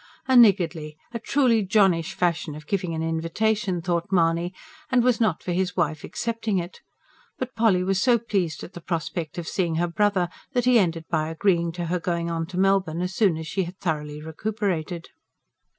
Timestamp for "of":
2.55-2.65, 9.37-9.47